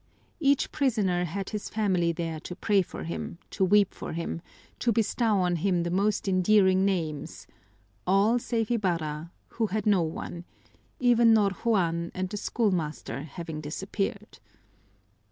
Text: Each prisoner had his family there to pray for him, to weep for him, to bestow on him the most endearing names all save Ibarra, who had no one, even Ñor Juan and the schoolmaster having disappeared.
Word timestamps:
Each 0.39 0.71
prisoner 0.71 1.25
had 1.25 1.51
his 1.51 1.69
family 1.69 2.11
there 2.11 2.39
to 2.39 2.55
pray 2.55 2.81
for 2.81 3.03
him, 3.03 3.37
to 3.51 3.63
weep 3.63 3.93
for 3.93 4.13
him, 4.13 4.41
to 4.79 4.91
bestow 4.91 5.37
on 5.41 5.57
him 5.57 5.83
the 5.83 5.91
most 5.91 6.27
endearing 6.27 6.83
names 6.83 7.45
all 8.07 8.39
save 8.39 8.71
Ibarra, 8.71 9.29
who 9.49 9.67
had 9.67 9.85
no 9.85 10.01
one, 10.01 10.43
even 10.99 11.35
Ñor 11.35 11.51
Juan 11.51 12.09
and 12.15 12.27
the 12.29 12.37
schoolmaster 12.37 13.21
having 13.21 13.61
disappeared. 13.61 14.39